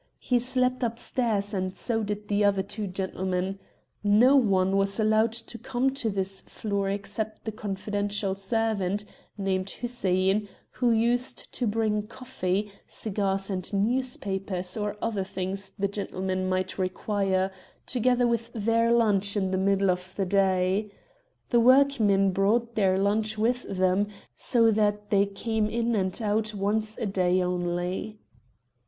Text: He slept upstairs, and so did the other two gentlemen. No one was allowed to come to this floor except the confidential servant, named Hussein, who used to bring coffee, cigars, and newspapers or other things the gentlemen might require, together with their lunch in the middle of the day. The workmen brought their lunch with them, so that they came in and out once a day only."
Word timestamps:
He 0.17 0.39
slept 0.39 0.81
upstairs, 0.81 1.53
and 1.53 1.77
so 1.77 2.01
did 2.01 2.27
the 2.27 2.43
other 2.43 2.63
two 2.63 2.87
gentlemen. 2.87 3.59
No 4.03 4.35
one 4.35 4.75
was 4.75 4.99
allowed 4.99 5.31
to 5.33 5.59
come 5.59 5.91
to 5.91 6.09
this 6.09 6.41
floor 6.41 6.89
except 6.89 7.45
the 7.45 7.51
confidential 7.51 8.33
servant, 8.33 9.05
named 9.37 9.69
Hussein, 9.69 10.49
who 10.71 10.89
used 10.89 11.51
to 11.53 11.67
bring 11.67 12.07
coffee, 12.07 12.71
cigars, 12.87 13.51
and 13.51 13.71
newspapers 13.71 14.75
or 14.75 14.97
other 15.03 15.23
things 15.23 15.69
the 15.77 15.87
gentlemen 15.87 16.49
might 16.49 16.79
require, 16.79 17.51
together 17.85 18.25
with 18.25 18.49
their 18.55 18.91
lunch 18.91 19.37
in 19.37 19.51
the 19.51 19.55
middle 19.59 19.91
of 19.91 20.15
the 20.15 20.25
day. 20.25 20.89
The 21.51 21.59
workmen 21.59 22.31
brought 22.31 22.73
their 22.73 22.97
lunch 22.97 23.37
with 23.37 23.61
them, 23.69 24.07
so 24.35 24.71
that 24.71 25.11
they 25.11 25.27
came 25.27 25.67
in 25.67 25.93
and 25.93 26.19
out 26.23 26.55
once 26.55 26.97
a 26.97 27.05
day 27.05 27.43
only." 27.43 28.17